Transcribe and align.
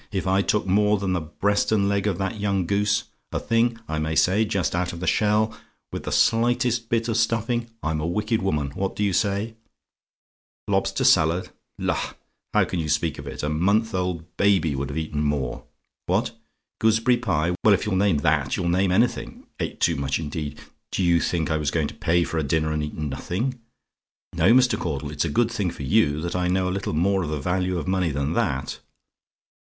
If 0.11 0.25
I 0.25 0.41
took 0.41 0.65
more 0.65 0.97
than 0.97 1.13
the 1.13 1.21
breast 1.21 1.71
and 1.71 1.87
leg 1.87 2.07
of 2.07 2.17
that 2.17 2.39
young 2.39 2.65
goose 2.65 3.03
a 3.31 3.39
thing, 3.39 3.79
I 3.87 3.99
may 3.99 4.15
say, 4.15 4.45
just 4.45 4.73
out 4.73 4.93
of 4.93 4.99
the 4.99 5.05
shell 5.05 5.55
with 5.91 6.05
the 6.05 6.11
slightest 6.11 6.89
bit 6.89 7.07
of 7.07 7.17
stuffing, 7.17 7.69
I'm 7.83 8.01
a 8.01 8.07
wicked 8.07 8.41
woman. 8.41 8.71
What 8.71 8.95
do 8.95 9.03
you 9.03 9.13
say? 9.13 9.57
"LOBSTER 10.67 11.03
SALAD? 11.03 11.49
"La! 11.77 12.13
how 12.51 12.65
can 12.65 12.79
you 12.79 12.89
speak 12.89 13.19
of 13.19 13.27
it? 13.27 13.43
A 13.43 13.49
month 13.49 13.93
old 13.93 14.35
baby 14.37 14.73
would 14.73 14.89
have 14.89 14.97
eaten 14.97 15.21
more. 15.23 15.65
What? 16.07 16.31
"GOOSEBERRY 16.79 17.17
PIE? 17.17 17.55
"Well, 17.63 17.75
if 17.75 17.85
you'll 17.85 17.95
name 17.95 18.17
that 18.25 18.57
you'll 18.57 18.69
name 18.69 18.91
anything. 18.91 19.45
Ate 19.59 19.79
too 19.79 19.97
much 19.97 20.17
indeed! 20.17 20.57
Do 20.91 21.03
you 21.03 21.19
think 21.19 21.51
I 21.51 21.57
was 21.57 21.69
going 21.69 21.89
to 21.89 21.93
pay 21.93 22.23
for 22.23 22.39
a 22.39 22.43
dinner, 22.43 22.71
and 22.71 22.81
eat 22.83 22.97
nothing? 22.97 23.59
No, 24.33 24.51
Mr. 24.51 24.79
Caudle; 24.79 25.11
it's 25.11 25.25
a 25.25 25.29
good 25.29 25.51
thing 25.51 25.69
for 25.69 25.83
you 25.83 26.21
that 26.21 26.35
I 26.35 26.47
know 26.47 26.67
a 26.67 26.71
little 26.73 26.93
more 26.93 27.21
of 27.21 27.29
the 27.29 27.39
value 27.39 27.77
of 27.77 27.87
money 27.87 28.09
than 28.09 28.33
that. 28.33 28.79